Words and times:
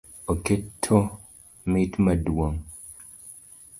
Oketo 0.31 0.97
mit 1.71 1.91
madung’ 2.05 2.57